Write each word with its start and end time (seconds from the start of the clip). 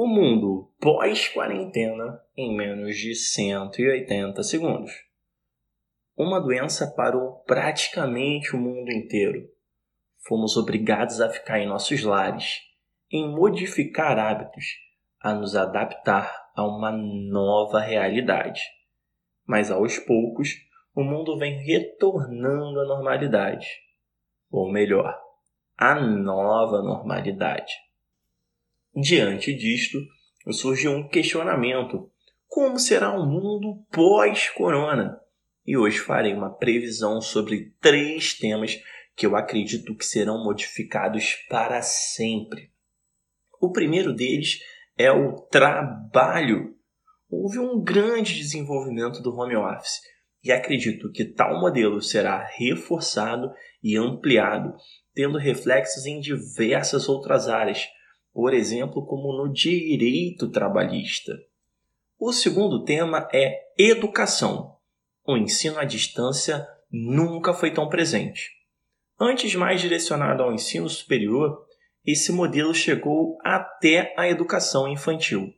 O 0.00 0.06
mundo 0.06 0.72
pós-quarentena 0.80 2.22
em 2.36 2.56
menos 2.56 2.96
de 2.96 3.16
180 3.16 4.44
segundos. 4.44 4.92
Uma 6.16 6.40
doença 6.40 6.86
parou 6.96 7.42
praticamente 7.42 8.54
o 8.54 8.60
mundo 8.60 8.92
inteiro. 8.92 9.48
Fomos 10.24 10.56
obrigados 10.56 11.20
a 11.20 11.28
ficar 11.28 11.58
em 11.58 11.66
nossos 11.66 12.04
lares, 12.04 12.60
em 13.10 13.28
modificar 13.28 14.16
hábitos, 14.20 14.66
a 15.18 15.34
nos 15.34 15.56
adaptar 15.56 16.32
a 16.54 16.64
uma 16.64 16.92
nova 16.92 17.80
realidade. 17.80 18.62
Mas 19.44 19.68
aos 19.68 19.98
poucos, 19.98 20.50
o 20.94 21.02
mundo 21.02 21.36
vem 21.36 21.58
retornando 21.64 22.78
à 22.78 22.84
normalidade. 22.84 23.66
Ou 24.48 24.70
melhor, 24.70 25.20
à 25.76 25.96
nova 26.00 26.82
normalidade. 26.82 27.87
Diante 29.00 29.54
disto, 29.54 29.98
surgiu 30.50 30.90
um 30.90 31.08
questionamento: 31.08 32.10
como 32.48 32.80
será 32.80 33.12
o 33.12 33.24
mundo 33.24 33.84
pós-corona? 33.92 35.20
E 35.64 35.76
hoje 35.76 35.98
farei 35.98 36.34
uma 36.34 36.50
previsão 36.50 37.20
sobre 37.20 37.74
três 37.80 38.34
temas 38.34 38.76
que 39.14 39.24
eu 39.24 39.36
acredito 39.36 39.94
que 39.94 40.04
serão 40.04 40.42
modificados 40.42 41.36
para 41.48 41.80
sempre. 41.80 42.72
O 43.60 43.70
primeiro 43.70 44.12
deles 44.12 44.58
é 44.96 45.12
o 45.12 45.42
trabalho. 45.42 46.74
Houve 47.30 47.60
um 47.60 47.80
grande 47.80 48.36
desenvolvimento 48.36 49.22
do 49.22 49.32
home 49.32 49.54
office 49.54 50.00
e 50.42 50.50
acredito 50.50 51.12
que 51.12 51.24
tal 51.24 51.60
modelo 51.60 52.00
será 52.00 52.44
reforçado 52.56 53.52
e 53.80 53.96
ampliado, 53.96 54.74
tendo 55.14 55.38
reflexos 55.38 56.04
em 56.04 56.18
diversas 56.18 57.08
outras 57.08 57.48
áreas, 57.48 57.86
por 58.38 58.54
exemplo, 58.54 59.04
como 59.04 59.36
no 59.36 59.52
direito 59.52 60.48
trabalhista. 60.48 61.32
O 62.16 62.32
segundo 62.32 62.84
tema 62.84 63.28
é 63.34 63.64
educação. 63.76 64.76
O 65.26 65.36
ensino 65.36 65.76
à 65.76 65.84
distância 65.84 66.64
nunca 66.88 67.52
foi 67.52 67.72
tão 67.72 67.88
presente. 67.88 68.48
Antes 69.18 69.56
mais 69.56 69.80
direcionado 69.80 70.44
ao 70.44 70.52
ensino 70.52 70.88
superior, 70.88 71.66
esse 72.06 72.30
modelo 72.30 72.72
chegou 72.72 73.36
até 73.42 74.14
a 74.16 74.28
educação 74.28 74.86
infantil. 74.86 75.52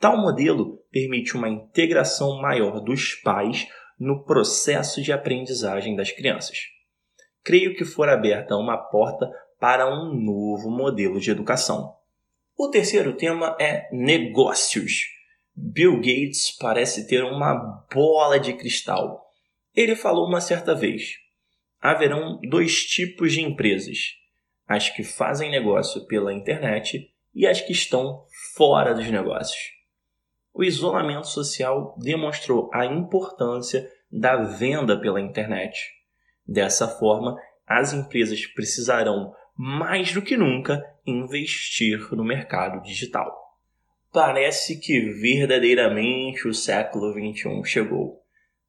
Tal 0.00 0.20
modelo 0.20 0.78
permite 0.90 1.36
uma 1.36 1.48
integração 1.48 2.42
maior 2.42 2.80
dos 2.80 3.14
pais 3.14 3.68
no 3.96 4.24
processo 4.24 5.00
de 5.00 5.12
aprendizagem 5.12 5.94
das 5.94 6.10
crianças. 6.10 6.58
Creio 7.44 7.76
que 7.76 7.84
for 7.84 8.08
aberta 8.08 8.56
uma 8.56 8.78
porta 8.78 9.30
para 9.58 9.88
um 9.88 10.14
novo 10.14 10.70
modelo 10.70 11.20
de 11.20 11.30
educação. 11.30 11.94
O 12.56 12.68
terceiro 12.68 13.16
tema 13.16 13.56
é 13.60 13.88
negócios. 13.92 15.06
Bill 15.56 15.96
Gates 15.96 16.56
parece 16.58 17.06
ter 17.06 17.24
uma 17.24 17.86
bola 17.92 18.38
de 18.38 18.52
cristal. 18.52 19.24
Ele 19.74 19.96
falou 19.96 20.26
uma 20.26 20.40
certa 20.40 20.74
vez: 20.74 21.14
haverão 21.80 22.40
dois 22.48 22.84
tipos 22.84 23.32
de 23.32 23.40
empresas: 23.40 24.14
as 24.66 24.88
que 24.88 25.02
fazem 25.02 25.50
negócio 25.50 26.06
pela 26.06 26.32
internet 26.32 27.10
e 27.34 27.46
as 27.46 27.60
que 27.60 27.72
estão 27.72 28.24
fora 28.54 28.94
dos 28.94 29.10
negócios. 29.10 29.74
O 30.52 30.62
isolamento 30.62 31.26
social 31.26 31.96
demonstrou 31.98 32.70
a 32.72 32.86
importância 32.86 33.90
da 34.10 34.36
venda 34.36 34.98
pela 35.00 35.20
internet. 35.20 35.76
Dessa 36.46 36.86
forma, 36.86 37.36
as 37.66 37.92
empresas 37.92 38.46
precisarão 38.46 39.34
mais 39.56 40.12
do 40.12 40.22
que 40.22 40.36
nunca 40.36 40.82
investir 41.06 42.12
no 42.12 42.24
mercado 42.24 42.82
digital. 42.82 43.32
Parece 44.12 44.78
que 44.78 45.00
verdadeiramente 45.12 46.46
o 46.46 46.54
século 46.54 47.12
XXI 47.12 47.64
chegou 47.64 48.22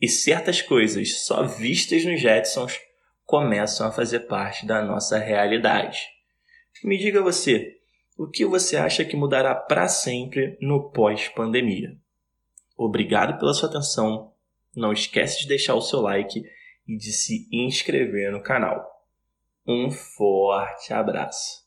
e 0.00 0.08
certas 0.08 0.62
coisas 0.62 1.22
só 1.22 1.42
vistas 1.44 2.04
nos 2.04 2.20
Jetsons 2.20 2.80
começam 3.24 3.86
a 3.86 3.92
fazer 3.92 4.20
parte 4.20 4.66
da 4.66 4.82
nossa 4.82 5.18
realidade. 5.18 5.98
Me 6.82 6.98
diga 6.98 7.22
você, 7.22 7.78
o 8.18 8.26
que 8.26 8.44
você 8.44 8.76
acha 8.76 9.04
que 9.04 9.16
mudará 9.16 9.54
para 9.54 9.88
sempre 9.88 10.56
no 10.60 10.90
pós-pandemia? 10.90 11.96
Obrigado 12.76 13.38
pela 13.38 13.52
sua 13.52 13.68
atenção. 13.68 14.32
Não 14.74 14.92
esquece 14.92 15.40
de 15.40 15.48
deixar 15.48 15.74
o 15.74 15.82
seu 15.82 16.00
like 16.00 16.42
e 16.86 16.96
de 16.96 17.12
se 17.12 17.48
inscrever 17.52 18.32
no 18.32 18.42
canal. 18.42 18.99
Um 19.72 19.88
forte 19.88 20.92
abraço. 20.92 21.59